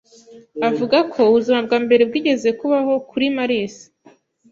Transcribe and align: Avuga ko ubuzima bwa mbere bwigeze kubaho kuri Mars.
Avuga 0.67 0.97
ko 1.11 1.19
ubuzima 1.29 1.59
bwa 1.65 1.77
mbere 1.85 2.01
bwigeze 2.09 2.49
kubaho 2.59 2.93
kuri 3.09 3.25
Mars. 3.37 3.75